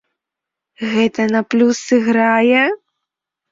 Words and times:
Гэта 0.93 1.27
на 1.35 1.43
плюс 1.53 1.75
сыграе? 1.91 2.63